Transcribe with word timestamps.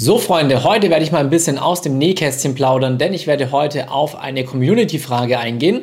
So 0.00 0.18
Freunde, 0.18 0.62
heute 0.62 0.90
werde 0.90 1.02
ich 1.02 1.10
mal 1.10 1.18
ein 1.18 1.28
bisschen 1.28 1.58
aus 1.58 1.82
dem 1.82 1.98
Nähkästchen 1.98 2.54
plaudern, 2.54 2.98
denn 2.98 3.12
ich 3.14 3.26
werde 3.26 3.50
heute 3.50 3.90
auf 3.90 4.14
eine 4.14 4.44
Community-Frage 4.44 5.40
eingehen. 5.40 5.82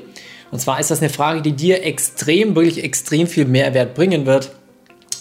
Und 0.52 0.60
zwar 0.60 0.80
ist 0.80 0.90
das 0.90 1.02
eine 1.02 1.10
Frage, 1.10 1.42
die 1.42 1.52
dir 1.52 1.84
extrem, 1.84 2.56
wirklich 2.56 2.82
extrem 2.82 3.28
viel 3.28 3.44
Mehrwert 3.44 3.94
bringen 3.94 4.26
wird, 4.26 4.52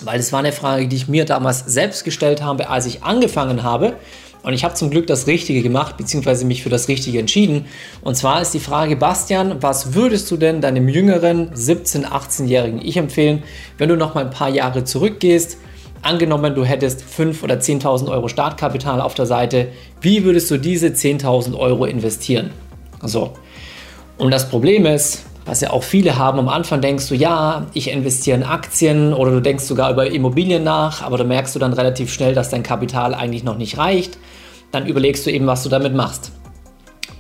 weil 0.05 0.21
es 0.21 0.33
war 0.33 0.39
eine 0.39 0.53
Frage, 0.53 0.87
die 0.87 0.95
ich 0.95 1.09
mir 1.09 1.25
damals 1.25 1.65
selbst 1.67 2.05
gestellt 2.05 2.41
habe, 2.41 2.71
als 2.71 2.87
ich 2.87 3.03
angefangen 3.03 3.65
habe. 3.65 3.97
Und 4.45 4.53
ich 4.53 4.63
habe 4.63 4.75
zum 4.75 4.91
Glück 4.91 5.09
das 5.09 5.27
Richtige 5.27 5.63
gemacht, 5.63 5.97
beziehungsweise 5.97 6.45
mich 6.45 6.63
für 6.63 6.71
das 6.71 6.87
Richtige 6.87 7.19
entschieden. 7.19 7.65
Und 8.01 8.15
zwar 8.15 8.43
ist 8.43 8.55
die 8.55 8.61
Frage, 8.61 8.95
Bastian, 8.95 9.61
was 9.61 9.95
würdest 9.95 10.31
du 10.31 10.37
denn 10.37 10.61
deinem 10.61 10.89
jüngeren 10.89 11.51
17-, 11.53 12.05
18-jährigen 12.05 12.81
Ich 12.81 12.97
empfehlen, 12.97 13.43
wenn 13.77 13.89
du 13.89 13.97
noch 13.97 14.15
mal 14.15 14.25
ein 14.25 14.31
paar 14.31 14.51
Jahre 14.51 14.85
zurückgehst? 14.85 15.59
Angenommen, 16.05 16.55
du 16.55 16.67
hättest 16.67 17.03
5.000 17.03 17.43
oder 17.45 17.55
10.000 17.55 18.11
Euro 18.11 18.29
Startkapital 18.29 19.01
auf 19.01 19.15
der 19.15 19.25
Seite, 19.25 19.69
wie 20.03 20.23
würdest 20.23 20.51
du 20.51 20.59
diese 20.59 20.89
10.000 20.89 21.59
Euro 21.59 21.87
investieren? 21.87 22.51
So. 23.01 23.33
Und 24.19 24.31
das 24.31 24.51
Problem 24.51 24.85
ist, 24.85 25.25
was 25.47 25.63
ja 25.63 25.71
auch 25.71 25.83
viele 25.83 26.19
haben, 26.19 26.39
am 26.39 26.51
Anfang 26.51 26.83
denkst 26.83 27.09
du, 27.09 27.15
ja, 27.15 27.67
ich 27.73 27.91
investiere 27.91 28.37
in 28.37 28.43
Aktien 28.43 29.15
oder 29.15 29.31
du 29.31 29.41
denkst 29.41 29.65
sogar 29.65 29.91
über 29.91 30.11
Immobilien 30.11 30.63
nach, 30.63 31.01
aber 31.01 31.17
da 31.17 31.25
merkst 31.25 31.55
du 31.55 31.59
dann 31.59 31.73
relativ 31.73 32.13
schnell, 32.13 32.35
dass 32.35 32.51
dein 32.51 32.63
Kapital 32.63 33.15
eigentlich 33.15 33.43
noch 33.43 33.57
nicht 33.57 33.79
reicht. 33.79 34.19
Dann 34.73 34.87
überlegst 34.87 35.25
du 35.25 35.31
eben, 35.31 35.47
was 35.47 35.63
du 35.63 35.71
damit 35.71 35.95
machst. 35.95 36.33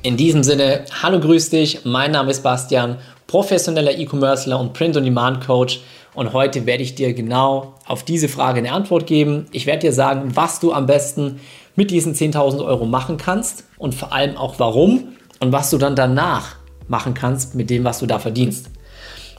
In 0.04 0.18
diesem 0.18 0.42
Sinne, 0.42 0.84
hallo, 1.02 1.18
grüß 1.18 1.48
dich, 1.48 1.86
mein 1.86 2.10
Name 2.10 2.30
ist 2.30 2.42
Bastian, 2.42 2.98
professioneller 3.26 3.96
E-Commercer 3.96 4.60
und 4.60 4.74
Print-on-Demand-Coach 4.74 5.80
und 6.12 6.34
heute 6.34 6.66
werde 6.66 6.82
ich 6.82 6.94
dir 6.94 7.14
genau 7.14 7.76
auf 7.86 8.02
diese 8.02 8.28
Frage 8.28 8.58
eine 8.58 8.72
Antwort 8.72 9.06
geben. 9.06 9.46
Ich 9.50 9.64
werde 9.64 9.86
dir 9.86 9.94
sagen, 9.94 10.36
was 10.36 10.60
du 10.60 10.74
am 10.74 10.84
besten 10.84 11.40
mit 11.74 11.90
diesen 11.90 12.14
10.000 12.14 12.62
Euro 12.62 12.84
machen 12.84 13.16
kannst 13.16 13.64
und 13.78 13.94
vor 13.94 14.12
allem 14.12 14.36
auch 14.36 14.58
warum 14.58 15.14
und 15.40 15.52
was 15.52 15.70
du 15.70 15.78
dann 15.78 15.96
danach 15.96 16.56
machen 16.86 17.14
kannst 17.14 17.54
mit 17.54 17.70
dem, 17.70 17.84
was 17.84 18.00
du 18.00 18.04
da 18.04 18.18
verdienst. 18.18 18.68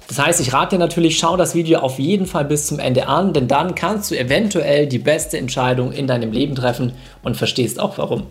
Das 0.07 0.17
heißt, 0.17 0.41
ich 0.41 0.52
rate 0.52 0.77
dir 0.77 0.79
natürlich, 0.79 1.19
schau 1.19 1.38
das 1.38 1.53
Video 1.53 1.81
auf 1.81 2.00
jeden 2.00 2.25
Fall 2.25 2.45
bis 2.45 2.66
zum 2.66 2.79
Ende 2.79 3.07
an, 3.07 3.33
denn 3.33 3.47
dann 3.47 3.75
kannst 3.75 4.09
du 4.09 4.17
eventuell 4.17 4.88
die 4.88 4.97
beste 4.97 5.38
Entscheidung 5.38 5.91
in 5.91 6.07
deinem 6.07 6.31
Leben 6.31 6.55
treffen 6.55 6.94
und 7.22 7.38
verstehst 7.38 7.79
auch 7.79 8.00
warum. 8.00 8.23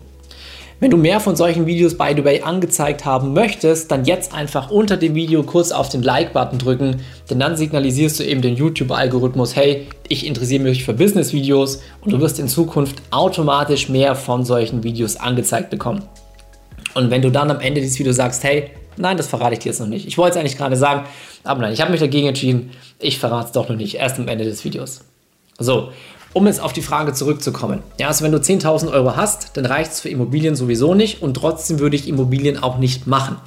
Wenn 0.81 0.91
du 0.91 0.97
mehr 0.97 1.21
von 1.21 1.37
solchen 1.37 1.65
Videos 1.65 1.97
by 1.97 2.13
the 2.15 2.25
way 2.25 2.41
angezeigt 2.41 3.05
haben 3.05 3.31
möchtest, 3.31 3.91
dann 3.91 4.03
jetzt 4.03 4.33
einfach 4.33 4.71
unter 4.71 4.97
dem 4.97 5.15
Video 5.15 5.41
kurz 5.43 5.71
auf 5.71 5.87
den 5.87 6.03
Like-Button 6.03 6.59
drücken, 6.59 7.01
denn 7.29 7.39
dann 7.39 7.55
signalisierst 7.55 8.19
du 8.19 8.25
eben 8.25 8.41
den 8.41 8.57
YouTube-Algorithmus, 8.57 9.55
hey, 9.55 9.87
ich 10.09 10.27
interessiere 10.27 10.63
mich 10.63 10.83
für 10.83 10.93
Business-Videos 10.93 11.81
und 12.01 12.11
du 12.11 12.19
wirst 12.19 12.39
in 12.39 12.49
Zukunft 12.49 13.01
automatisch 13.11 13.87
mehr 13.87 14.15
von 14.15 14.43
solchen 14.43 14.83
Videos 14.83 15.15
angezeigt 15.15 15.69
bekommen. 15.69 16.03
Und 16.93 17.09
wenn 17.09 17.21
du 17.21 17.31
dann 17.31 17.51
am 17.51 17.61
Ende 17.61 17.79
dieses 17.79 17.97
Videos 17.97 18.17
sagst, 18.17 18.43
hey, 18.43 18.71
nein, 18.97 19.15
das 19.15 19.27
verrate 19.27 19.53
ich 19.53 19.59
dir 19.59 19.69
jetzt 19.69 19.79
noch 19.79 19.87
nicht. 19.87 20.05
Ich 20.05 20.17
wollte 20.17 20.31
es 20.31 20.37
eigentlich 20.37 20.57
gerade 20.57 20.75
sagen, 20.75 21.05
aber 21.45 21.61
nein, 21.61 21.71
ich 21.71 21.79
habe 21.79 21.91
mich 21.91 22.01
dagegen 22.01 22.27
entschieden, 22.27 22.71
ich 22.99 23.17
verrate 23.17 23.45
es 23.47 23.51
doch 23.53 23.69
noch 23.69 23.77
nicht, 23.77 23.95
erst 23.95 24.19
am 24.19 24.27
Ende 24.27 24.43
des 24.43 24.65
Videos. 24.65 25.05
So, 25.57 25.91
um 26.35 26.47
jetzt 26.47 26.59
auf 26.59 26.73
die 26.73 26.81
Frage 26.81 27.13
zurückzukommen. 27.13 27.81
Ja, 27.97 28.09
also 28.09 28.25
wenn 28.25 28.33
du 28.33 28.39
10.000 28.39 28.91
Euro 28.91 29.15
hast, 29.15 29.51
dann 29.55 29.65
reicht 29.65 29.93
es 29.93 30.01
für 30.01 30.09
Immobilien 30.09 30.57
sowieso 30.57 30.93
nicht 30.93 31.21
und 31.21 31.33
trotzdem 31.33 31.79
würde 31.79 31.95
ich 31.95 32.09
Immobilien 32.09 32.61
auch 32.61 32.77
nicht 32.77 33.07
machen. 33.07 33.37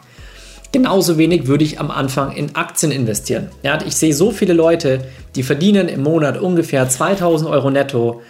Genauso 0.72 1.18
wenig 1.18 1.46
würde 1.46 1.64
ich 1.64 1.78
am 1.80 1.90
Anfang 1.90 2.32
in 2.32 2.56
Aktien 2.56 2.90
investieren. 2.90 3.48
Ja, 3.62 3.78
ich 3.86 3.94
sehe 3.94 4.14
so 4.14 4.30
viele 4.30 4.54
Leute, 4.54 5.04
die 5.36 5.42
verdienen 5.42 5.86
im 5.88 6.02
Monat 6.02 6.40
ungefähr 6.40 6.88
2000 6.88 7.50
Euro 7.50 7.70
netto, 7.70 8.22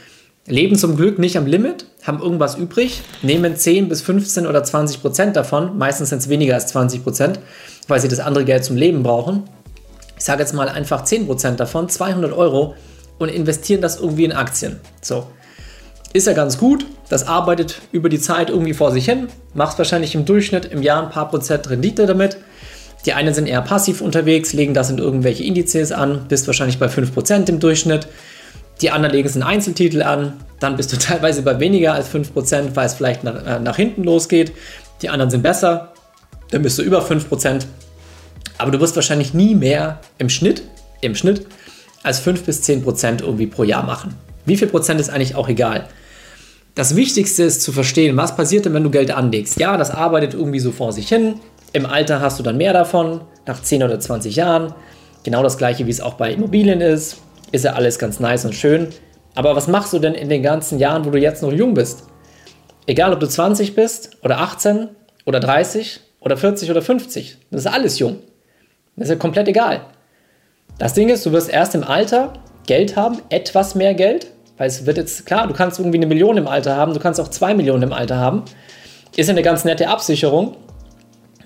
leben 0.49 0.75
zum 0.75 0.97
Glück 0.97 1.21
nicht 1.21 1.39
am 1.39 1.47
Limit, 1.47 1.87
haben 2.03 2.21
irgendwas 2.21 2.57
übrig, 2.57 3.03
nehmen 3.23 3.55
10 3.55 3.89
bis 3.89 4.03
15 4.03 4.45
oder 4.45 4.65
20 4.65 5.01
Prozent 5.01 5.37
davon, 5.37 5.79
meistens 5.79 6.09
sind 6.09 6.19
es 6.19 6.29
weniger 6.29 6.55
als 6.55 6.67
20 6.67 7.05
Prozent, 7.05 7.39
weil 7.87 8.01
sie 8.01 8.09
das 8.09 8.19
andere 8.19 8.45
Geld 8.45 8.65
zum 8.65 8.77
Leben 8.77 9.05
brauchen. 9.05 9.45
Ich 10.17 10.25
sage 10.25 10.41
jetzt 10.41 10.53
mal 10.53 10.69
einfach 10.69 11.05
10 11.05 11.27
Prozent 11.27 11.61
davon, 11.61 11.89
200 11.89 12.33
Euro 12.33 12.75
und 13.19 13.29
investieren 13.29 13.81
das 13.81 14.01
irgendwie 14.01 14.25
in 14.25 14.33
Aktien. 14.33 14.81
So. 15.01 15.27
Ist 16.13 16.27
ja 16.27 16.33
ganz 16.33 16.57
gut, 16.57 16.87
das 17.11 17.27
arbeitet 17.27 17.83
über 17.93 18.09
die 18.09 18.19
Zeit 18.19 18.49
irgendwie 18.49 18.73
vor 18.73 18.93
sich 18.93 19.05
hin, 19.05 19.29
macht 19.55 19.77
wahrscheinlich 19.77 20.15
im 20.15 20.25
Durchschnitt 20.25 20.65
im 20.67 20.83
Jahr 20.83 21.03
ein 21.03 21.11
paar 21.11 21.29
Prozent 21.29 21.69
Rendite 21.69 22.07
damit. 22.07 22.39
Die 23.05 23.13
einen 23.13 23.35
sind 23.35 23.47
eher 23.47 23.61
passiv 23.61 24.01
unterwegs, 24.01 24.53
legen 24.55 24.75
das 24.75 24.91
in 24.91 24.99
irgendwelche 24.99 25.45
Indizes 25.45 25.93
an, 25.93 26.27
bist 26.29 26.47
wahrscheinlich 26.47 26.79
bei 26.79 26.87
5% 26.87 27.49
im 27.49 27.61
Durchschnitt. 27.61 28.09
Die 28.81 28.91
anderen 28.91 29.15
legen 29.15 29.29
es 29.29 29.37
in 29.37 29.43
Einzeltitel 29.43 30.03
an, 30.03 30.33
dann 30.61 30.77
bist 30.77 30.93
du 30.93 30.97
teilweise 30.99 31.43
bei 31.43 31.61
weniger 31.61 31.93
als 31.93 32.09
5%, 32.11 32.75
weil 32.75 32.87
es 32.87 32.95
vielleicht 32.95 33.25
nach, 33.25 33.47
äh, 33.47 33.61
nach 33.61 33.77
hinten 33.77 34.03
losgeht. 34.03 34.53
Die 35.03 35.11
anderen 35.11 35.31
sind 35.31 35.43
besser, 35.43 35.93
dann 36.51 36.63
bist 36.63 36.79
du 36.79 36.83
über 36.83 37.03
5%. 37.03 37.67
Aber 38.57 38.71
du 38.71 38.81
wirst 38.81 38.97
wahrscheinlich 38.97 39.35
nie 39.35 39.55
mehr 39.55 40.01
im 40.19 40.29
Schnitt, 40.29 40.63
im 41.01 41.15
Schnitt 41.15 41.47
als 42.03 42.21
5 42.21 42.45
bis 42.45 42.63
10 42.63 42.83
Prozent 42.83 43.21
irgendwie 43.23 43.47
pro 43.47 43.65
Jahr 43.65 43.85
machen. 43.85 44.15
Wie 44.45 44.57
viel 44.57 44.69
Prozent 44.69 45.01
ist 45.01 45.11
eigentlich 45.11 45.35
auch 45.35 45.49
egal. 45.49 45.89
Das 46.75 46.95
Wichtigste 46.95 47.43
ist 47.43 47.63
zu 47.63 47.73
verstehen, 47.73 48.17
was 48.17 48.37
passiert 48.37 48.65
denn, 48.65 48.75
wenn 48.75 48.85
du 48.85 48.91
Geld 48.91 49.11
anlegst. 49.11 49.59
Ja, 49.59 49.77
das 49.77 49.91
arbeitet 49.91 50.35
irgendwie 50.35 50.61
so 50.61 50.71
vor 50.71 50.93
sich 50.93 51.09
hin. 51.09 51.35
Im 51.73 51.87
Alter 51.87 52.21
hast 52.21 52.39
du 52.39 52.43
dann 52.43 52.57
mehr 52.57 52.73
davon, 52.73 53.21
nach 53.47 53.61
10 53.61 53.83
oder 53.83 53.99
20 53.99 54.37
Jahren. 54.37 54.75
Genau 55.25 55.43
das 55.43 55.59
gleiche, 55.59 55.87
wie 55.87 55.91
es 55.91 56.01
auch 56.01 56.15
bei 56.15 56.33
Immobilien 56.33 56.81
ist. 56.81 57.19
Ist 57.51 57.65
ja 57.65 57.73
alles 57.73 57.99
ganz 57.99 58.21
nice 58.21 58.45
und 58.45 58.55
schön. 58.55 58.89
Aber 59.35 59.57
was 59.57 59.69
machst 59.69 59.93
du 59.93 59.99
denn 59.99 60.15
in 60.15 60.29
den 60.29 60.43
ganzen 60.43 60.79
Jahren, 60.79 61.05
wo 61.05 61.11
du 61.11 61.19
jetzt 61.19 61.43
noch 61.43 61.53
jung 61.53 61.75
bist? 61.75 62.05
Egal, 62.87 63.13
ob 63.13 63.21
du 63.21 63.27
20 63.27 63.75
bist 63.75 64.17
oder 64.23 64.39
18 64.39 64.89
oder 65.27 65.41
30 65.41 66.01
oder 66.21 66.37
40 66.37 66.71
oder 66.71 66.81
50. 66.81 67.39
Das 67.51 67.63
ist 67.63 67.67
alles 67.67 67.99
jung. 67.99 68.21
Das 68.97 69.09
ist 69.09 69.11
ja 69.11 69.17
komplett 69.17 69.49
egal. 69.49 69.83
Das 70.79 70.95
Ding 70.95 71.09
ist, 71.09 71.27
du 71.27 71.33
wirst 71.33 71.51
erst 71.51 71.75
im 71.75 71.83
Alter 71.83 72.35
Geld 72.67 72.97
haben, 72.97 73.19
etwas 73.31 73.75
mehr 73.75 73.95
Geld, 73.95 74.29
weil 74.59 74.69
es 74.69 74.87
wird 74.87 74.97
jetzt 74.97 75.27
klar, 75.27 75.49
du 75.49 75.55
kannst 75.55 75.81
irgendwie 75.81 75.99
eine 75.99 76.07
Million 76.07 76.37
im 76.37 76.47
Alter 76.47 76.77
haben, 76.77 76.95
du 76.95 77.01
kannst 77.01 77.21
auch 77.21 77.29
zwei 77.29 77.53
Millionen 77.53 77.83
im 77.83 77.93
Alter 77.93 78.17
haben. 78.17 78.45
Ist 79.17 79.29
eine 79.29 79.43
ganz 79.43 79.65
nette 79.65 79.89
Absicherung, 79.89 80.57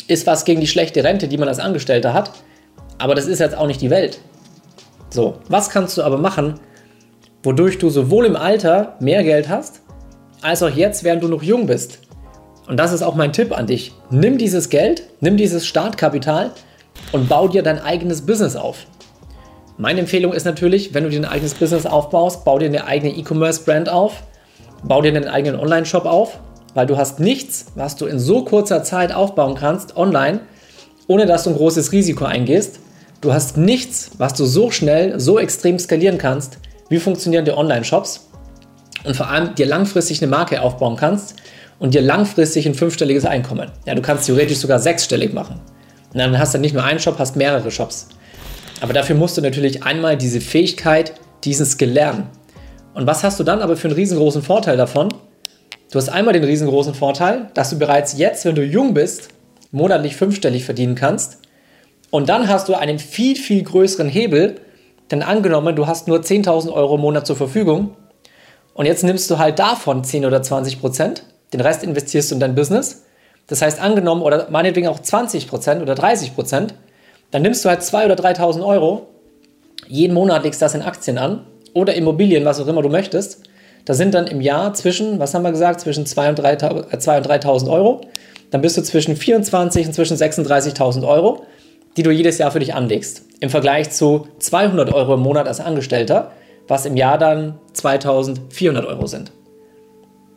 ist 0.06 0.26
was 0.26 0.44
gegen 0.44 0.60
die 0.60 0.66
schlechte 0.66 1.03
Rente, 1.03 1.28
die 1.28 1.38
man 1.38 1.48
als 1.48 1.60
Angestellter 1.60 2.12
hat, 2.12 2.31
aber 2.98 3.15
das 3.15 3.26
ist 3.26 3.38
jetzt 3.38 3.56
auch 3.56 3.66
nicht 3.66 3.81
die 3.81 3.88
Welt. 3.88 4.20
So, 5.09 5.38
was 5.49 5.70
kannst 5.70 5.97
du 5.97 6.03
aber 6.03 6.19
machen, 6.19 6.60
wodurch 7.43 7.78
du 7.78 7.88
sowohl 7.88 8.26
im 8.26 8.37
Alter 8.37 8.97
mehr 9.00 9.22
Geld 9.22 9.49
hast, 9.49 9.81
als 10.43 10.62
auch 10.62 10.70
jetzt, 10.70 11.04
während 11.04 11.22
du 11.22 11.28
noch 11.28 11.43
jung 11.43 11.66
bist? 11.66 12.00
Und 12.69 12.76
das 12.76 12.93
ist 12.93 13.03
auch 13.03 13.14
mein 13.14 13.32
Tipp 13.32 13.56
an 13.56 13.66
dich. 13.66 13.93
Nimm 14.10 14.37
dieses 14.37 14.69
Geld, 14.69 15.04
nimm 15.20 15.37
dieses 15.37 15.66
Startkapital 15.66 16.50
und 17.12 17.28
bau 17.28 17.49
dir 17.49 17.62
dein 17.62 17.81
eigenes 17.81 18.26
Business 18.26 18.56
auf. 18.56 18.87
Meine 19.78 20.00
Empfehlung 20.00 20.33
ist 20.34 20.44
natürlich, 20.44 20.93
wenn 20.93 21.05
du 21.05 21.10
dir 21.10 21.21
ein 21.21 21.25
eigenes 21.25 21.55
Business 21.55 21.87
aufbaust, 21.87 22.44
bau 22.44 22.59
dir 22.59 22.66
eine 22.66 22.87
eigene 22.87 23.16
E-Commerce-Brand 23.16 23.88
auf, 23.88 24.22
bau 24.83 25.00
dir 25.00 25.09
einen 25.09 25.28
eigenen 25.28 25.59
Online-Shop 25.59 26.05
auf, 26.05 26.38
weil 26.75 26.87
du 26.87 26.99
hast 26.99 27.21
nichts, 27.21 27.66
was 27.75 27.97
du 27.97 28.06
in 28.06 28.19
so 28.19 28.44
kurzer 28.44 28.84
Zeit 28.84 29.12
aufbauen 29.12 29.55
kannst 29.55 29.97
online, 29.97 30.41
ohne 31.06 31.27
dass 31.27 31.44
du 31.44 31.50
ein 31.50 31.56
großes 31.56 31.93
Risiko 31.93 32.25
eingehst. 32.27 32.81
Du 33.22 33.32
hast 33.32 33.56
nichts, 33.56 34.11
was 34.19 34.34
du 34.34 34.44
so 34.44 34.71
schnell, 34.71 35.19
so 35.19 35.38
extrem 35.38 35.78
skalieren 35.78 36.19
kannst, 36.19 36.59
wie 36.91 36.99
funktionieren 36.99 37.44
die 37.44 37.53
Online-Shops 37.53 38.28
und 39.05 39.16
vor 39.16 39.28
allem 39.28 39.55
dir 39.55 39.66
langfristig 39.66 40.22
eine 40.22 40.31
Marke 40.31 40.61
aufbauen 40.61 40.97
kannst 40.97 41.37
und 41.78 41.94
dir 41.94 42.03
langfristig 42.03 42.66
ein 42.66 42.75
fünfstelliges 42.75 43.25
Einkommen. 43.25 43.71
Ja, 43.87 43.94
du 43.94 44.03
kannst 44.03 44.27
theoretisch 44.27 44.59
sogar 44.59 44.78
sechsstellig 44.78 45.32
machen. 45.32 45.61
Und 46.12 46.19
dann 46.19 46.38
hast 46.38 46.55
du 46.55 46.59
nicht 46.59 46.75
nur 46.75 46.84
einen 46.84 47.00
Shop, 47.00 47.19
hast 47.19 47.37
mehrere 47.37 47.71
Shops. 47.71 48.09
Aber 48.82 48.93
dafür 48.93 49.15
musst 49.15 49.37
du 49.37 49.43
natürlich 49.43 49.84
einmal 49.84 50.16
diese 50.16 50.41
Fähigkeit, 50.41 51.12
diesen 51.44 51.65
Skill 51.65 51.91
lernen. 51.91 52.26
Und 52.94 53.06
was 53.06 53.22
hast 53.22 53.38
du 53.38 53.44
dann 53.44 53.62
aber 53.62 53.76
für 53.76 53.87
einen 53.87 53.94
riesengroßen 53.94 54.43
Vorteil 54.43 54.76
davon? 54.76 55.09
Du 55.93 55.98
hast 55.98 56.09
einmal 56.09 56.34
den 56.34 56.43
riesengroßen 56.43 56.93
Vorteil, 56.93 57.49
dass 57.55 57.70
du 57.70 57.79
bereits 57.79 58.19
jetzt, 58.19 58.44
wenn 58.44 58.56
du 58.56 58.64
jung 58.64 58.93
bist, 58.93 59.29
monatlich 59.70 60.17
fünfstellig 60.17 60.64
verdienen 60.64 60.96
kannst. 60.96 61.38
Und 62.11 62.29
dann 62.29 62.49
hast 62.49 62.69
du 62.69 62.75
einen 62.75 62.99
viel, 62.99 63.37
viel 63.37 63.62
größeren 63.62 64.08
Hebel, 64.08 64.56
denn 65.12 65.23
angenommen, 65.23 65.76
du 65.76 65.87
hast 65.87 66.08
nur 66.08 66.19
10.000 66.19 66.73
Euro 66.73 66.96
im 66.96 67.02
Monat 67.02 67.25
zur 67.25 67.37
Verfügung 67.37 67.96
und 68.75 68.87
jetzt 68.87 69.05
nimmst 69.05 69.31
du 69.31 69.38
halt 69.38 69.61
davon 69.61 70.02
10 70.02 70.26
oder 70.26 70.43
20 70.43 70.81
Prozent, 70.81 71.23
den 71.52 71.61
Rest 71.61 71.84
investierst 71.84 72.32
du 72.32 72.34
in 72.34 72.40
dein 72.40 72.56
Business. 72.56 73.05
Das 73.46 73.62
heißt, 73.62 73.81
angenommen, 73.81 74.23
oder 74.23 74.50
meinetwegen 74.50 74.88
auch 74.88 74.99
20 74.99 75.46
Prozent 75.46 75.82
oder 75.82 75.94
30 75.94 76.34
Prozent, 76.34 76.75
dann 77.32 77.43
nimmst 77.43 77.64
du 77.64 77.69
halt 77.69 77.81
2.000 77.81 78.05
oder 78.05 78.14
3.000 78.14 78.64
Euro, 78.64 79.08
jeden 79.88 80.14
Monat 80.14 80.44
legst 80.44 80.62
das 80.62 80.75
in 80.75 80.82
Aktien 80.82 81.19
an 81.19 81.44
oder 81.75 81.94
Immobilien, 81.94 82.44
was 82.44 82.61
auch 82.61 82.69
immer 82.69 82.82
du 82.82 82.88
möchtest. 82.88 83.43
Da 83.84 83.94
sind 83.94 84.14
dann 84.14 84.29
im 84.29 84.40
Jahr 84.40 84.75
zwischen, 84.75 85.19
was 85.19 85.34
haben 85.34 85.43
wir 85.43 85.50
gesagt, 85.50 85.81
zwischen 85.81 86.05
2.000 86.05 86.29
und 86.84 87.26
3.000 87.26 87.67
äh, 87.67 87.70
Euro. 87.70 88.02
Dann 88.50 88.61
bist 88.61 88.76
du 88.76 88.82
zwischen 88.82 89.17
24.000 89.17 89.87
und 89.87 89.94
zwischen 89.94 90.17
36.000 90.17 91.08
Euro, 91.08 91.44
die 91.96 92.02
du 92.02 92.11
jedes 92.11 92.38
Jahr 92.38 92.52
für 92.52 92.61
dich 92.61 92.75
anlegst. 92.75 93.23
Im 93.40 93.50
Vergleich 93.50 93.90
zu 93.90 94.29
200 94.38 94.93
Euro 94.93 95.14
im 95.14 95.20
Monat 95.20 95.49
als 95.49 95.58
Angestellter, 95.58 96.32
was 96.69 96.87
im 96.87 96.96
Jahr 96.96 97.19
dann 97.19 97.58
2.400 97.75 98.87
Euro 98.87 99.06
sind. 99.06 99.32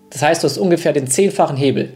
Das 0.10 0.22
heißt, 0.22 0.44
du 0.44 0.48
hast 0.48 0.58
ungefähr 0.58 0.94
den 0.94 1.08
zehnfachen 1.08 1.58
Hebel. 1.58 1.94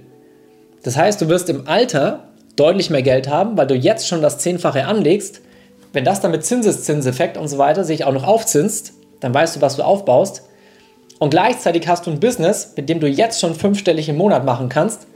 Das 0.83 0.97
heißt, 0.97 1.21
du 1.21 1.29
wirst 1.29 1.49
im 1.49 1.67
Alter 1.67 2.28
deutlich 2.59 2.89
mehr 2.89 3.01
Geld 3.01 3.29
haben, 3.29 3.57
weil 3.57 3.67
du 3.67 3.75
jetzt 3.75 4.07
schon 4.07 4.21
das 4.21 4.37
Zehnfache 4.37 4.85
anlegst. 4.85 5.41
Wenn 5.93 6.05
das 6.05 6.21
dann 6.21 6.31
mit 6.31 6.45
Zinseszinseffekt 6.45 7.37
und 7.37 7.47
so 7.47 7.57
weiter 7.57 7.83
sich 7.83 8.03
auch 8.03 8.13
noch 8.13 8.27
aufzinst, 8.27 8.93
dann 9.19 9.33
weißt 9.33 9.55
du, 9.55 9.61
was 9.61 9.75
du 9.75 9.83
aufbaust. 9.83 10.43
Und 11.19 11.31
gleichzeitig 11.31 11.87
hast 11.87 12.05
du 12.05 12.11
ein 12.11 12.19
Business, 12.19 12.73
mit 12.75 12.89
dem 12.89 12.99
du 12.99 13.07
jetzt 13.07 13.39
schon 13.39 13.55
fünfstellig 13.55 14.07
im 14.09 14.17
Monat 14.17 14.45
machen 14.45 14.69
kannst. 14.69 15.07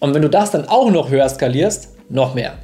Und 0.00 0.14
wenn 0.14 0.22
du 0.22 0.30
das 0.30 0.50
dann 0.50 0.68
auch 0.68 0.90
noch 0.90 1.10
höher 1.10 1.28
skalierst, 1.28 1.90
noch 2.08 2.34
mehr. 2.34 2.54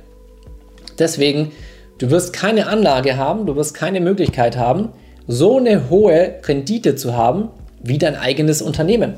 Deswegen, 0.98 1.52
du 1.98 2.10
wirst 2.10 2.32
keine 2.32 2.66
Anlage 2.66 3.16
haben, 3.16 3.46
du 3.46 3.56
wirst 3.56 3.74
keine 3.74 4.00
Möglichkeit 4.00 4.56
haben, 4.56 4.90
so 5.26 5.58
eine 5.58 5.90
hohe 5.90 6.34
Rendite 6.44 6.96
zu 6.96 7.16
haben 7.16 7.50
wie 7.82 7.98
dein 7.98 8.16
eigenes 8.16 8.62
Unternehmen. 8.62 9.14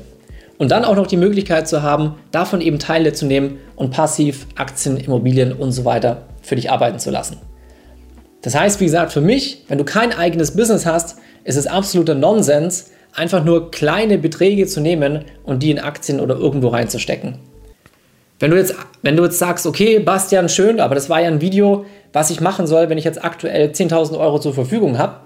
Und 0.61 0.69
dann 0.69 0.85
auch 0.85 0.95
noch 0.95 1.07
die 1.07 1.17
Möglichkeit 1.17 1.67
zu 1.67 1.81
haben, 1.81 2.17
davon 2.29 2.61
eben 2.61 2.77
Teile 2.77 3.13
zu 3.13 3.25
nehmen 3.25 3.57
und 3.75 3.89
passiv 3.89 4.45
Aktien, 4.53 4.95
Immobilien 4.95 5.53
und 5.53 5.71
so 5.71 5.85
weiter 5.85 6.27
für 6.43 6.55
dich 6.55 6.69
arbeiten 6.69 6.99
zu 6.99 7.09
lassen. 7.09 7.37
Das 8.43 8.53
heißt, 8.53 8.79
wie 8.79 8.85
gesagt, 8.85 9.11
für 9.11 9.21
mich, 9.21 9.65
wenn 9.69 9.79
du 9.79 9.83
kein 9.83 10.13
eigenes 10.13 10.55
Business 10.55 10.85
hast, 10.85 11.17
ist 11.45 11.55
es 11.55 11.65
absoluter 11.65 12.13
Nonsens, 12.13 12.91
einfach 13.15 13.43
nur 13.43 13.71
kleine 13.71 14.19
Beträge 14.19 14.67
zu 14.67 14.81
nehmen 14.81 15.25
und 15.43 15.63
die 15.63 15.71
in 15.71 15.79
Aktien 15.79 16.19
oder 16.19 16.35
irgendwo 16.35 16.67
reinzustecken. 16.67 17.39
Wenn 18.39 18.51
du 18.51 18.57
jetzt, 18.57 18.75
wenn 19.01 19.17
du 19.17 19.23
jetzt 19.23 19.39
sagst, 19.39 19.65
okay, 19.65 19.97
Bastian, 19.97 20.47
schön, 20.47 20.79
aber 20.79 20.93
das 20.93 21.09
war 21.09 21.21
ja 21.21 21.27
ein 21.27 21.41
Video, 21.41 21.85
was 22.13 22.29
ich 22.29 22.39
machen 22.39 22.67
soll, 22.67 22.87
wenn 22.87 22.99
ich 22.99 23.03
jetzt 23.03 23.23
aktuell 23.23 23.71
10.000 23.71 24.15
Euro 24.15 24.37
zur 24.37 24.53
Verfügung 24.53 24.99
habe. 24.99 25.21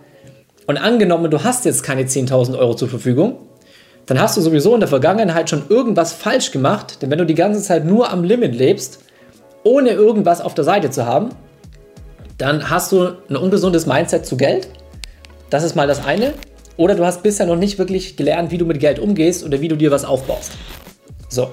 Und 0.65 0.77
angenommen, 0.77 1.29
du 1.29 1.43
hast 1.43 1.65
jetzt 1.65 1.83
keine 1.83 2.03
10.000 2.03 2.57
Euro 2.57 2.73
zur 2.73 2.88
Verfügung, 2.88 3.35
dann 4.05 4.19
hast 4.19 4.37
du 4.37 4.41
sowieso 4.41 4.73
in 4.73 4.81
der 4.81 4.89
Vergangenheit 4.89 5.49
schon 5.49 5.63
irgendwas 5.69 6.13
falsch 6.13 6.51
gemacht, 6.51 7.01
denn 7.01 7.09
wenn 7.09 7.17
du 7.17 7.25
die 7.25 7.35
ganze 7.35 7.61
Zeit 7.61 7.85
nur 7.85 8.11
am 8.11 8.23
Limit 8.23 8.53
lebst, 8.55 8.99
ohne 9.63 9.91
irgendwas 9.91 10.41
auf 10.41 10.53
der 10.53 10.63
Seite 10.63 10.91
zu 10.91 11.05
haben, 11.05 11.29
dann 12.37 12.69
hast 12.69 12.91
du 12.91 13.13
ein 13.29 13.35
ungesundes 13.35 13.85
Mindset 13.85 14.25
zu 14.25 14.37
Geld. 14.37 14.67
Das 15.49 15.63
ist 15.63 15.75
mal 15.75 15.87
das 15.87 16.05
eine. 16.05 16.33
Oder 16.77 16.95
du 16.95 17.05
hast 17.05 17.23
bisher 17.23 17.45
noch 17.45 17.55
nicht 17.55 17.79
wirklich 17.79 18.17
gelernt, 18.17 18.51
wie 18.51 18.57
du 18.57 18.65
mit 18.65 18.79
Geld 18.79 18.99
umgehst 18.99 19.45
oder 19.45 19.61
wie 19.61 19.69
du 19.69 19.77
dir 19.77 19.91
was 19.91 20.03
aufbaust. 20.03 20.51
So. 21.29 21.49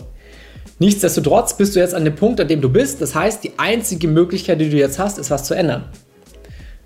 Nichtsdestotrotz 0.78 1.56
bist 1.56 1.76
du 1.76 1.81
jetzt 1.81 1.94
an 1.94 2.04
dem 2.04 2.16
Punkt, 2.16 2.40
an 2.40 2.49
dem 2.49 2.60
du 2.60 2.69
bist. 2.69 3.00
Das 3.00 3.14
heißt, 3.14 3.44
die 3.44 3.52
einzige 3.56 4.08
Möglichkeit, 4.08 4.60
die 4.60 4.69
du 4.69 4.76
jetzt 4.76 4.99
hast, 4.99 5.19
ist 5.19 5.31
was 5.31 5.44
zu 5.44 5.54
ändern. 5.54 5.84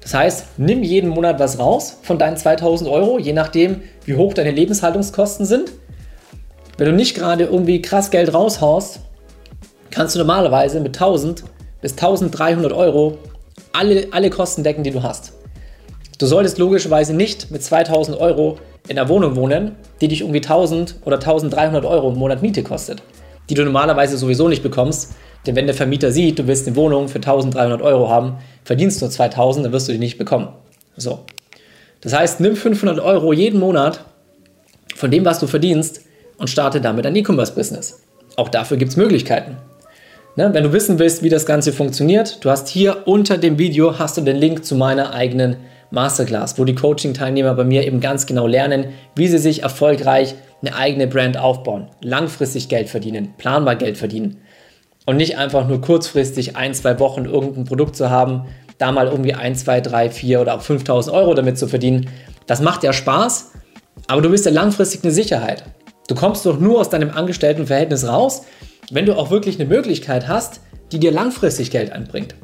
Das 0.07 0.15
heißt, 0.15 0.47
nimm 0.57 0.85
jeden 0.85 1.11
Monat 1.11 1.41
was 1.41 1.59
raus 1.59 1.99
von 2.03 2.17
deinen 2.17 2.37
2000 2.37 2.89
Euro, 2.89 3.19
je 3.19 3.33
nachdem, 3.33 3.83
wie 4.05 4.15
hoch 4.15 4.35
deine 4.35 4.53
Lebenshaltungskosten 4.53 5.45
sind. 5.45 5.73
Wenn 6.79 6.87
du 6.87 6.93
nicht 6.93 7.17
gerade 7.17 7.43
irgendwie 7.43 7.83
krass 7.83 8.13
Geld 8.13 8.33
raushaust, 8.33 9.01
kannst 9.91 10.15
du 10.15 10.21
normalerweise 10.21 10.79
mit 10.79 10.95
1000 10.95 11.43
bis 11.81 11.95
1300 11.95 12.73
Euro 12.73 13.19
alle, 13.73 14.07
alle 14.13 14.31
Kosten 14.31 14.63
decken, 14.63 14.85
die 14.85 14.93
du 14.93 15.03
hast. 15.03 15.33
Du 16.21 16.27
solltest 16.27 16.59
logischerweise 16.59 17.13
nicht 17.13 17.51
mit 17.51 17.65
2000 17.65 18.17
Euro 18.17 18.59
in 18.87 19.01
einer 19.01 19.09
Wohnung 19.09 19.35
wohnen, 19.35 19.73
die 20.01 20.07
dich 20.07 20.21
irgendwie 20.21 20.39
1000 20.39 21.01
oder 21.05 21.17
1300 21.17 21.85
Euro 21.85 22.13
im 22.13 22.19
Monat 22.19 22.43
Miete 22.43 22.63
kostet, 22.63 23.03
die 23.51 23.55
du 23.55 23.65
normalerweise 23.65 24.17
sowieso 24.17 24.47
nicht 24.47 24.63
bekommst, 24.63 25.17
denn 25.47 25.57
wenn 25.57 25.67
der 25.67 25.75
Vermieter 25.75 26.11
sieht, 26.11 26.39
du 26.39 26.47
willst 26.47 26.67
eine 26.67 26.77
Wohnung 26.77 27.09
für 27.09 27.17
1300 27.17 27.81
Euro 27.83 28.09
haben, 28.09 28.39
verdienst 28.65 29.01
nur 29.01 29.11
2000, 29.11 29.67
dann 29.67 29.73
wirst 29.73 29.89
du 29.89 29.93
die 29.93 29.99
nicht 29.99 30.19
bekommen. 30.19 30.49
So. 30.97 31.21
Das 32.01 32.13
heißt, 32.15 32.41
nimm 32.41 32.57
500 32.57 32.99
Euro 33.01 33.33
jeden 33.33 33.61
Monat 33.61 34.05
von 34.95 35.11
dem, 35.11 35.25
was 35.25 35.39
du 35.39 35.47
verdienst 35.47 36.03
und 36.39 36.51
starte 36.51 36.81
damit 36.81 37.07
ein 37.07 37.17
E-Commerce-Business. 37.17 38.03
Auch 38.37 38.49
dafür 38.49 38.77
gibt 38.77 38.91
es 38.91 38.97
Möglichkeiten. 38.97 39.57
Ne? 40.37 40.51
Wenn 40.53 40.65
du 40.65 40.73
wissen 40.73 40.99
willst, 40.99 41.23
wie 41.23 41.29
das 41.29 41.47
Ganze 41.47 41.73
funktioniert, 41.73 42.45
du 42.45 42.51
hast 42.51 42.69
hier 42.69 43.07
unter 43.07 43.39
dem 43.39 43.59
Video 43.59 43.99
hast 43.99 44.17
du 44.17 44.21
den 44.21 44.37
Link 44.37 44.65
zu 44.65 44.75
meiner 44.75 45.15
eigenen 45.15 45.57
Masterclass, 45.91 46.59
wo 46.59 46.65
die 46.65 46.75
Coaching-Teilnehmer 46.75 47.55
bei 47.55 47.65
mir 47.65 47.87
eben 47.87 48.01
ganz 48.01 48.27
genau 48.27 48.47
lernen, 48.47 48.87
wie 49.15 49.29
sie 49.29 49.39
sich 49.39 49.63
erfolgreich 49.63 50.35
eine 50.61 50.75
eigene 50.75 51.07
Brand 51.07 51.39
aufbauen, 51.39 51.89
langfristig 52.03 52.69
Geld 52.69 52.89
verdienen, 52.89 53.35
planbar 53.39 53.77
Geld 53.77 53.97
verdienen 53.97 54.39
und 55.07 55.17
nicht 55.17 55.39
einfach 55.39 55.67
nur 55.67 55.81
kurzfristig 55.81 56.57
ein, 56.57 56.75
zwei 56.75 56.99
Wochen 56.99 57.25
irgendein 57.25 57.65
Produkt 57.65 57.97
zu 57.97 58.11
haben, 58.11 58.47
da 58.79 58.93
mal 58.93 59.07
irgendwie 59.07 59.35
ein, 59.35 59.55
zwei, 59.55 59.81
drei, 59.81 60.11
vier 60.11 60.41
oder 60.41 60.55
auch 60.55 60.61
5000 60.61 61.17
Euro 61.17 61.33
damit 61.35 61.57
zu 61.57 61.67
verdienen. 61.67 62.11
Das 62.47 62.61
macht 62.61 62.83
ja 62.83 62.93
Spaß, 62.93 63.53
aber 64.09 64.21
du 64.21 64.29
bist 64.29 64.45
ja 64.45 64.53
langfristig 64.53 65.03
eine 65.03 65.13
Sicherheit. 65.13 65.65
Du 66.09 66.15
kommst 66.15 66.45
doch 66.45 66.61
nur 66.61 66.81
aus 66.81 66.91
deinem 66.91 67.11
Angestelltenverhältnis 67.11 68.07
raus, 68.07 68.43
wenn 68.91 69.07
du 69.07 69.17
auch 69.17 69.31
wirklich 69.31 69.59
eine 69.59 69.69
Möglichkeit 69.69 70.29
hast, 70.29 70.61
die 70.93 71.01
dir 71.01 71.11
langfristig 71.11 71.71
Geld 71.71 71.91
einbringt. 71.91 72.35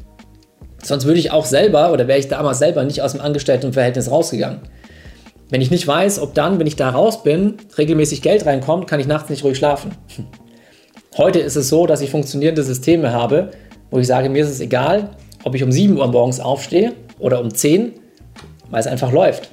Sonst 0.82 1.05
würde 1.05 1.20
ich 1.20 1.31
auch 1.31 1.44
selber 1.44 1.93
oder 1.93 2.08
wäre 2.08 2.19
ich 2.19 2.29
damals 2.29 2.58
selber 2.58 2.82
nicht 2.82 3.03
aus 3.03 3.12
dem 3.12 3.20
Angestelltenverhältnis 3.20 4.11
rausgegangen. 4.11 4.61
Wenn 5.49 5.61
ich 5.61 5.70
nicht 5.70 5.87
weiß, 5.87 6.19
ob 6.19 6.35
dann, 6.35 6.58
wenn 6.58 6.67
ich 6.67 6.76
da 6.76 6.91
raus 6.91 7.23
bin, 7.23 7.58
regelmäßig 7.76 8.23
Geld 8.23 8.47
reinkommt, 8.47 8.88
kann 8.88 8.99
ich 8.99 9.06
nachts 9.06 9.31
nicht 9.31 9.44
ruhig 9.44 9.58
schlafen. 9.58 9.93
Heute 11.19 11.41
ist 11.41 11.56
es 11.56 11.69
so, 11.69 11.87
dass 11.87 12.00
ich 12.00 12.11
funktionierende 12.11 12.62
Systeme 12.62 13.12
habe, 13.12 13.50
wo 13.91 13.99
ich 13.99 14.06
sage, 14.06 14.31
mir 14.31 14.43
ist 14.43 14.50
es 14.50 14.61
egal, 14.61 15.11
ob 15.44 15.55
ich 15.55 15.62
um 15.62 15.70
7 15.70 15.99
Uhr 15.99 16.06
morgens 16.06 16.41
aufstehe 16.41 16.94
oder 17.19 17.41
um 17.41 17.53
10, 17.53 17.93
weil 18.70 18.81
es 18.81 18.87
einfach 18.87 19.12
läuft. 19.12 19.50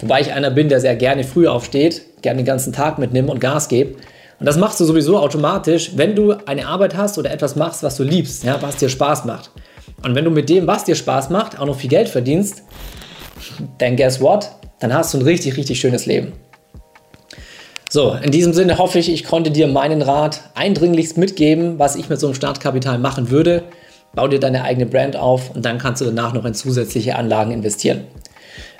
Wobei 0.00 0.20
ich 0.20 0.32
einer 0.32 0.52
bin, 0.52 0.68
der 0.68 0.80
sehr 0.80 0.94
gerne 0.94 1.24
früh 1.24 1.48
aufsteht, 1.48 2.22
gerne 2.22 2.38
den 2.38 2.46
ganzen 2.46 2.72
Tag 2.72 2.98
mitnimmt 2.98 3.30
und 3.30 3.40
Gas 3.40 3.66
gibt. 3.66 3.96
Und 4.38 4.46
das 4.46 4.56
machst 4.58 4.78
du 4.78 4.84
sowieso 4.84 5.18
automatisch, 5.18 5.90
wenn 5.96 6.14
du 6.14 6.34
eine 6.46 6.68
Arbeit 6.68 6.96
hast 6.96 7.18
oder 7.18 7.32
etwas 7.32 7.56
machst, 7.56 7.82
was 7.82 7.96
du 7.96 8.04
liebst, 8.04 8.44
ja, 8.44 8.62
was 8.62 8.76
dir 8.76 8.88
Spaß 8.88 9.24
macht. 9.24 9.50
Und 10.04 10.14
wenn 10.14 10.24
du 10.24 10.30
mit 10.30 10.48
dem, 10.48 10.68
was 10.68 10.84
dir 10.84 10.94
Spaß 10.94 11.30
macht, 11.30 11.58
auch 11.58 11.66
noch 11.66 11.76
viel 11.76 11.90
Geld 11.90 12.08
verdienst, 12.08 12.62
dann 13.78 13.96
guess 13.96 14.20
what? 14.20 14.52
Dann 14.78 14.94
hast 14.94 15.12
du 15.12 15.18
ein 15.18 15.22
richtig, 15.22 15.56
richtig 15.56 15.80
schönes 15.80 16.06
Leben. 16.06 16.32
So, 17.92 18.16
in 18.22 18.30
diesem 18.30 18.52
Sinne 18.52 18.78
hoffe 18.78 19.00
ich, 19.00 19.12
ich 19.12 19.24
konnte 19.24 19.50
dir 19.50 19.66
meinen 19.66 20.00
Rat 20.00 20.42
eindringlichst 20.54 21.18
mitgeben, 21.18 21.80
was 21.80 21.96
ich 21.96 22.08
mit 22.08 22.20
so 22.20 22.28
einem 22.28 22.36
Startkapital 22.36 23.00
machen 23.00 23.30
würde. 23.30 23.64
Bau 24.14 24.28
dir 24.28 24.38
deine 24.38 24.62
eigene 24.62 24.86
Brand 24.86 25.16
auf 25.16 25.52
und 25.56 25.64
dann 25.64 25.78
kannst 25.78 26.00
du 26.00 26.04
danach 26.04 26.32
noch 26.32 26.44
in 26.44 26.54
zusätzliche 26.54 27.16
Anlagen 27.16 27.50
investieren. 27.50 28.02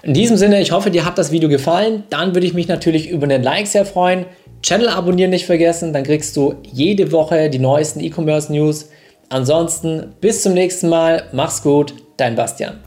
In 0.04 0.14
diesem 0.14 0.36
Sinne, 0.36 0.60
ich 0.60 0.70
hoffe, 0.70 0.92
dir 0.92 1.04
hat 1.04 1.18
das 1.18 1.32
Video 1.32 1.48
gefallen. 1.48 2.04
Dann 2.08 2.36
würde 2.36 2.46
ich 2.46 2.54
mich 2.54 2.68
natürlich 2.68 3.10
über 3.10 3.24
einen 3.24 3.42
Like 3.42 3.66
sehr 3.66 3.84
freuen. 3.84 4.26
Channel 4.62 4.88
abonnieren 4.88 5.30
nicht 5.30 5.46
vergessen, 5.46 5.92
dann 5.92 6.04
kriegst 6.04 6.36
du 6.36 6.54
jede 6.72 7.10
Woche 7.10 7.50
die 7.50 7.58
neuesten 7.58 7.98
E-Commerce 7.98 8.52
News. 8.52 8.90
Ansonsten 9.28 10.14
bis 10.20 10.42
zum 10.42 10.54
nächsten 10.54 10.88
Mal. 10.88 11.24
Mach's 11.32 11.64
gut, 11.64 11.94
dein 12.16 12.36
Bastian. 12.36 12.78